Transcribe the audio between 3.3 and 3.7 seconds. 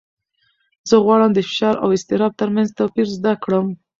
کړم.